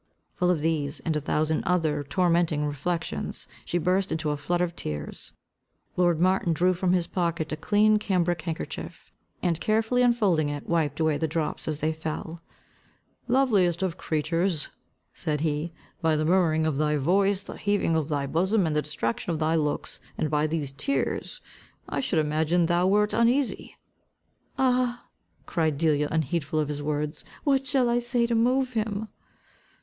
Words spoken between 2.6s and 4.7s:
reflections, she burst into a flood